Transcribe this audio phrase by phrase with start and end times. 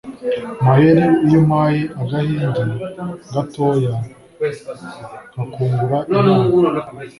[0.65, 2.63] Maheru iyo umpayeAgahenge
[3.33, 6.49] gatoyaNkakungura inama!